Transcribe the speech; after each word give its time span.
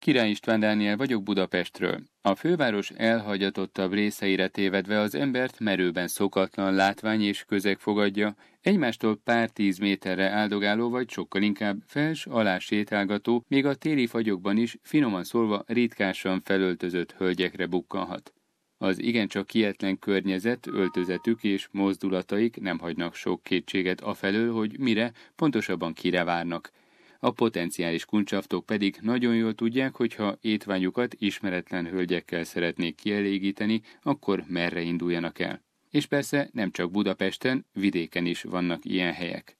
Király 0.00 0.30
István 0.30 0.60
Dániel 0.60 0.96
vagyok 0.96 1.22
Budapestről. 1.22 2.00
A 2.22 2.34
főváros 2.34 2.90
elhagyatottabb 2.90 3.92
részeire 3.92 4.48
tévedve 4.48 4.98
az 4.98 5.14
embert 5.14 5.58
merőben 5.58 6.08
szokatlan 6.08 6.74
látvány 6.74 7.22
és 7.22 7.44
közeg 7.44 7.78
fogadja, 7.78 8.36
egymástól 8.60 9.20
pár 9.24 9.50
tíz 9.50 9.78
méterre 9.78 10.30
áldogáló 10.30 10.90
vagy 10.90 11.10
sokkal 11.10 11.42
inkább 11.42 11.76
fels-alá 11.86 12.58
sétálgató, 12.58 13.44
még 13.48 13.66
a 13.66 13.74
téli 13.74 14.06
fagyokban 14.06 14.56
is 14.56 14.76
finoman 14.82 15.24
szólva 15.24 15.64
ritkásan 15.66 16.40
felöltözött 16.44 17.12
hölgyekre 17.12 17.66
bukkanhat. 17.66 18.32
Az 18.78 19.02
igencsak 19.02 19.46
kietlen 19.46 19.98
környezet, 19.98 20.66
öltözetük 20.66 21.44
és 21.44 21.68
mozdulataik 21.70 22.60
nem 22.60 22.78
hagynak 22.78 23.14
sok 23.14 23.42
kétséget 23.42 24.00
afelől, 24.00 24.52
hogy 24.52 24.78
mire, 24.78 25.12
pontosabban 25.36 25.92
kire 25.92 26.24
várnak– 26.24 26.70
a 27.22 27.30
potenciális 27.30 28.04
kuncsaftok 28.04 28.66
pedig 28.66 28.98
nagyon 29.00 29.34
jól 29.34 29.54
tudják, 29.54 29.94
hogy 29.94 30.14
ha 30.14 30.38
étványukat 30.40 31.14
ismeretlen 31.18 31.86
hölgyekkel 31.86 32.44
szeretnék 32.44 32.94
kielégíteni, 32.94 33.82
akkor 34.02 34.44
merre 34.48 34.80
induljanak 34.80 35.38
el. 35.38 35.62
És 35.90 36.06
persze 36.06 36.48
nem 36.52 36.70
csak 36.70 36.90
Budapesten, 36.90 37.66
vidéken 37.72 38.26
is 38.26 38.42
vannak 38.42 38.84
ilyen 38.84 39.12
helyek. 39.12 39.58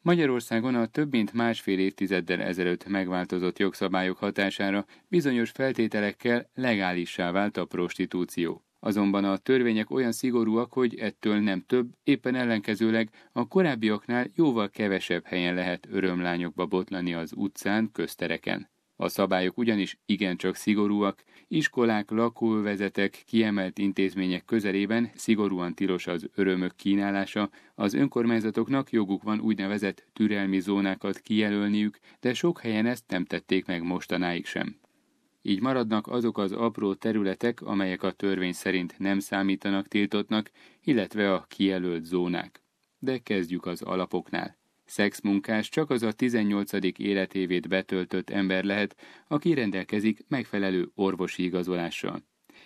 Magyarországon 0.00 0.74
a 0.74 0.86
több 0.86 1.10
mint 1.10 1.32
másfél 1.32 1.78
évtizeddel 1.78 2.40
ezelőtt 2.40 2.86
megváltozott 2.86 3.58
jogszabályok 3.58 4.16
hatására 4.16 4.86
bizonyos 5.08 5.50
feltételekkel 5.50 6.50
legálissá 6.54 7.30
vált 7.30 7.56
a 7.56 7.64
prostitúció. 7.64 8.65
Azonban 8.86 9.24
a 9.24 9.36
törvények 9.36 9.90
olyan 9.90 10.12
szigorúak, 10.12 10.72
hogy 10.72 10.98
ettől 10.98 11.40
nem 11.40 11.64
több, 11.66 11.88
éppen 12.04 12.34
ellenkezőleg 12.34 13.10
a 13.32 13.48
korábbiaknál 13.48 14.26
jóval 14.34 14.70
kevesebb 14.70 15.24
helyen 15.24 15.54
lehet 15.54 15.86
örömlányokba 15.90 16.66
botlani 16.66 17.14
az 17.14 17.32
utcán, 17.36 17.90
köztereken. 17.92 18.70
A 18.96 19.08
szabályok 19.08 19.58
ugyanis 19.58 19.98
igencsak 20.06 20.54
szigorúak, 20.54 21.22
iskolák, 21.48 22.10
lakóvezetek, 22.10 23.22
kiemelt 23.26 23.78
intézmények 23.78 24.44
közelében 24.44 25.10
szigorúan 25.14 25.74
tilos 25.74 26.06
az 26.06 26.28
örömök 26.34 26.76
kínálása, 26.76 27.50
az 27.74 27.94
önkormányzatoknak 27.94 28.90
joguk 28.92 29.22
van 29.22 29.40
úgynevezett 29.40 30.06
türelmi 30.12 30.60
zónákat 30.60 31.18
kijelölniük, 31.18 31.98
de 32.20 32.34
sok 32.34 32.60
helyen 32.60 32.86
ezt 32.86 33.04
nem 33.08 33.24
tették 33.24 33.66
meg 33.66 33.82
mostanáig 33.82 34.46
sem. 34.46 34.76
Így 35.48 35.60
maradnak 35.60 36.06
azok 36.06 36.38
az 36.38 36.52
apró 36.52 36.94
területek, 36.94 37.62
amelyek 37.62 38.02
a 38.02 38.12
törvény 38.12 38.52
szerint 38.52 38.98
nem 38.98 39.18
számítanak 39.18 39.88
tiltottnak, 39.88 40.50
illetve 40.84 41.32
a 41.32 41.44
kijelölt 41.48 42.04
zónák. 42.04 42.62
De 42.98 43.18
kezdjük 43.18 43.66
az 43.66 43.82
alapoknál. 43.82 44.56
Szexmunkás 44.84 45.68
csak 45.68 45.90
az 45.90 46.02
a 46.02 46.12
18. 46.12 46.72
életévét 46.98 47.68
betöltött 47.68 48.30
ember 48.30 48.64
lehet, 48.64 48.96
aki 49.28 49.54
rendelkezik 49.54 50.24
megfelelő 50.28 50.90
orvosi 50.94 51.42
igazolással. 51.42 52.22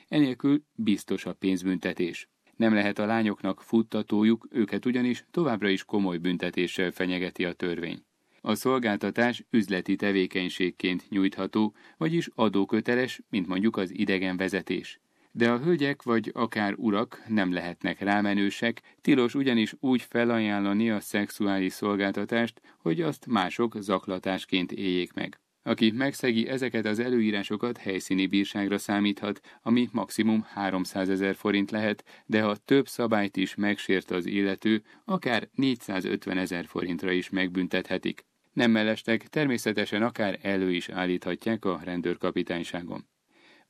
Enélkül 0.08 0.62
biztos 0.74 1.26
a 1.26 1.32
pénzbüntetés. 1.32 2.28
Nem 2.56 2.74
lehet 2.74 2.98
a 2.98 3.06
lányoknak 3.06 3.62
futtatójuk, 3.62 4.46
őket 4.50 4.86
ugyanis 4.86 5.24
továbbra 5.30 5.68
is 5.68 5.84
komoly 5.84 6.18
büntetéssel 6.18 6.90
fenyegeti 6.90 7.44
a 7.44 7.52
törvény. 7.52 8.02
A 8.40 8.54
szolgáltatás 8.54 9.44
üzleti 9.50 9.96
tevékenységként 9.96 11.08
nyújtható, 11.08 11.74
vagyis 11.96 12.28
adóköteles, 12.34 13.20
mint 13.30 13.46
mondjuk 13.46 13.76
az 13.76 13.98
idegen 13.98 14.36
vezetés. 14.36 15.00
De 15.32 15.50
a 15.50 15.58
hölgyek 15.58 16.02
vagy 16.02 16.30
akár 16.34 16.74
urak 16.76 17.22
nem 17.28 17.52
lehetnek 17.52 18.00
rámenősek, 18.00 18.82
tilos 19.00 19.34
ugyanis 19.34 19.74
úgy 19.80 20.02
felajánlani 20.02 20.90
a 20.90 21.00
szexuális 21.00 21.72
szolgáltatást, 21.72 22.60
hogy 22.78 23.00
azt 23.00 23.26
mások 23.26 23.76
zaklatásként 23.80 24.72
éljék 24.72 25.12
meg. 25.12 25.40
Aki 25.62 25.90
megszegi 25.90 26.48
ezeket 26.48 26.86
az 26.86 26.98
előírásokat, 26.98 27.78
helyszíni 27.78 28.26
bírságra 28.26 28.78
számíthat, 28.78 29.40
ami 29.62 29.88
maximum 29.92 30.42
300 30.42 31.08
ezer 31.08 31.34
forint 31.34 31.70
lehet, 31.70 32.04
de 32.26 32.42
ha 32.42 32.56
több 32.56 32.88
szabályt 32.88 33.36
is 33.36 33.54
megsért 33.54 34.10
az 34.10 34.26
illető, 34.26 34.82
akár 35.04 35.48
450 35.54 36.38
ezer 36.38 36.66
forintra 36.66 37.12
is 37.12 37.30
megbüntethetik. 37.30 38.24
Nem 38.52 38.70
mellestek, 38.70 39.28
természetesen 39.28 40.02
akár 40.02 40.38
elő 40.42 40.72
is 40.72 40.88
állíthatják 40.88 41.64
a 41.64 41.80
rendőrkapitányságon. 41.84 43.08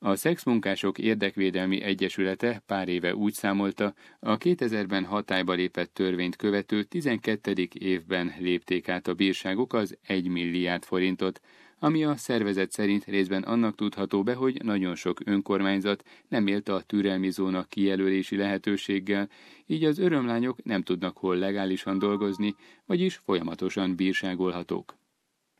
A 0.03 0.15
Szexmunkások 0.15 0.97
Érdekvédelmi 0.97 1.81
Egyesülete 1.81 2.63
pár 2.65 2.87
éve 2.87 3.15
úgy 3.15 3.33
számolta, 3.33 3.93
a 4.19 4.37
2000-ben 4.37 5.05
hatályba 5.05 5.53
lépett 5.53 5.93
törvényt 5.93 6.35
követő 6.35 6.83
12. 6.83 7.67
évben 7.73 8.33
lépték 8.39 8.89
át 8.89 9.07
a 9.07 9.13
bírságok 9.13 9.73
az 9.73 9.97
1 10.01 10.27
milliárd 10.27 10.83
forintot, 10.83 11.41
ami 11.83 12.03
a 12.03 12.15
szervezet 12.15 12.71
szerint 12.71 13.05
részben 13.05 13.43
annak 13.43 13.75
tudható 13.75 14.23
be, 14.23 14.33
hogy 14.33 14.63
nagyon 14.63 14.95
sok 14.95 15.19
önkormányzat 15.25 16.03
nem 16.27 16.47
élt 16.47 16.69
a 16.69 16.81
türelmi 16.81 17.29
zóna 17.29 17.63
kijelölési 17.63 18.35
lehetőséggel, 18.35 19.29
így 19.65 19.83
az 19.83 19.99
örömlányok 19.99 20.63
nem 20.63 20.81
tudnak 20.81 21.17
hol 21.17 21.35
legálisan 21.35 21.99
dolgozni, 21.99 22.55
vagyis 22.85 23.15
folyamatosan 23.15 23.95
bírságolhatók. 23.95 24.97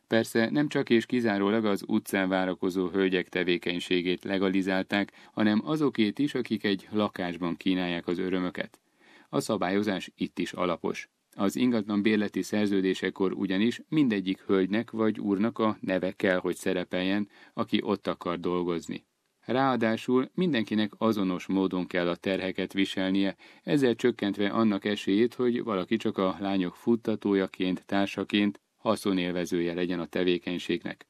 Persze 0.06 0.50
nem 0.50 0.68
csak 0.68 0.90
és 0.90 1.06
kizárólag 1.06 1.64
az 1.64 1.84
utcán 1.86 2.28
várakozó 2.28 2.88
hölgyek 2.88 3.28
tevékenységét 3.28 4.24
legalizálták, 4.24 5.12
hanem 5.32 5.60
azokét 5.64 6.18
is, 6.18 6.34
akik 6.34 6.64
egy 6.64 6.88
lakásban 6.90 7.56
kínálják 7.56 8.06
az 8.06 8.18
örömöket. 8.18 8.80
A 9.28 9.40
szabályozás 9.40 10.10
itt 10.16 10.38
is 10.38 10.52
alapos. 10.52 11.08
Az 11.34 11.56
ingatlan 11.56 12.02
bérleti 12.02 12.42
szerződésekor 12.42 13.32
ugyanis 13.32 13.80
mindegyik 13.88 14.40
hölgynek 14.40 14.90
vagy 14.90 15.20
úrnak 15.20 15.58
a 15.58 15.76
neve 15.80 16.12
kell, 16.12 16.38
hogy 16.38 16.56
szerepeljen, 16.56 17.28
aki 17.54 17.80
ott 17.82 18.06
akar 18.06 18.40
dolgozni. 18.40 19.04
Ráadásul 19.44 20.30
mindenkinek 20.34 20.92
azonos 20.98 21.46
módon 21.46 21.86
kell 21.86 22.08
a 22.08 22.16
terheket 22.16 22.72
viselnie, 22.72 23.36
ezzel 23.62 23.94
csökkentve 23.94 24.48
annak 24.48 24.84
esélyét, 24.84 25.34
hogy 25.34 25.62
valaki 25.62 25.96
csak 25.96 26.18
a 26.18 26.36
lányok 26.40 26.76
futtatójaként, 26.76 27.86
társaként 27.86 28.60
haszonélvezője 28.76 29.74
legyen 29.74 30.00
a 30.00 30.06
tevékenységnek. 30.06 31.06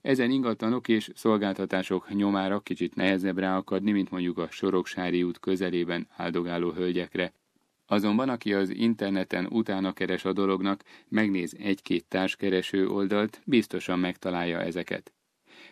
Ezen 0.00 0.30
ingatlanok 0.30 0.88
és 0.88 1.10
szolgáltatások 1.14 2.14
nyomára 2.14 2.60
kicsit 2.60 2.94
nehezebb 2.94 3.38
ráakadni, 3.38 3.92
mint 3.92 4.10
mondjuk 4.10 4.38
a 4.38 4.50
Soroksári 4.50 5.22
út 5.22 5.38
közelében 5.38 6.08
áldogáló 6.16 6.70
hölgyekre, 6.70 7.32
Azonban 7.86 8.28
aki 8.28 8.54
az 8.54 8.70
interneten 8.70 9.46
utána 9.46 9.92
keres 9.92 10.24
a 10.24 10.32
dolognak, 10.32 10.82
megnéz 11.08 11.56
egy-két 11.58 12.04
társkereső 12.04 12.88
oldalt, 12.88 13.40
biztosan 13.44 13.98
megtalálja 13.98 14.60
ezeket. 14.60 15.12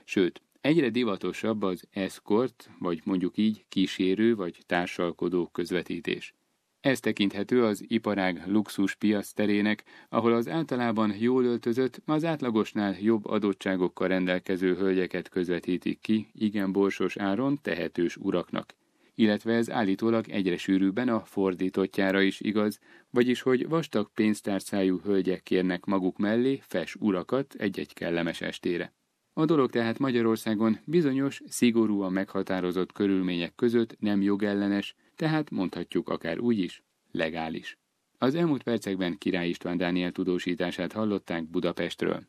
Sőt, 0.04 0.42
egyre 0.60 0.90
divatosabb 0.90 1.62
az 1.62 1.84
escort, 1.90 2.70
vagy 2.78 3.00
mondjuk 3.04 3.36
így 3.36 3.64
kísérő 3.68 4.34
vagy 4.34 4.58
társalkodó 4.66 5.46
közvetítés. 5.46 6.34
Ez 6.80 7.00
tekinthető 7.00 7.64
az 7.64 7.84
iparág 7.86 8.42
luxus 8.46 8.94
piac 8.94 9.32
terének, 9.32 9.84
ahol 10.08 10.32
az 10.32 10.48
általában 10.48 11.14
jól 11.18 11.44
öltözött, 11.44 12.02
az 12.04 12.24
átlagosnál 12.24 12.96
jobb 13.00 13.26
adottságokkal 13.26 14.08
rendelkező 14.08 14.74
hölgyeket 14.76 15.28
közvetítik 15.28 16.00
ki 16.00 16.28
igen 16.34 16.72
borsos 16.72 17.16
áron 17.16 17.58
tehetős 17.62 18.16
uraknak 18.16 18.74
illetve 19.14 19.52
ez 19.52 19.70
állítólag 19.70 20.28
egyre 20.28 20.56
sűrűbben 20.56 21.08
a 21.08 21.24
fordítottjára 21.24 22.20
is 22.20 22.40
igaz, 22.40 22.78
vagyis 23.10 23.42
hogy 23.42 23.68
vastag 23.68 24.10
pénztárcájú 24.14 25.00
hölgyek 25.04 25.42
kérnek 25.42 25.84
maguk 25.84 26.18
mellé 26.18 26.60
fes 26.62 26.94
urakat 26.94 27.54
egy-egy 27.54 27.92
kellemes 27.92 28.40
estére. 28.40 28.92
A 29.32 29.44
dolog 29.44 29.70
tehát 29.70 29.98
Magyarországon 29.98 30.78
bizonyos, 30.84 31.42
szigorúan 31.46 32.12
meghatározott 32.12 32.92
körülmények 32.92 33.54
között 33.54 33.96
nem 33.98 34.22
jogellenes, 34.22 34.94
tehát 35.16 35.50
mondhatjuk 35.50 36.08
akár 36.08 36.38
úgy 36.38 36.58
is, 36.58 36.82
legális. 37.10 37.78
Az 38.18 38.34
elmúlt 38.34 38.62
percekben 38.62 39.18
Király 39.18 39.48
István 39.48 39.76
Dániel 39.76 40.12
tudósítását 40.12 40.92
hallották 40.92 41.50
Budapestről. 41.50 42.22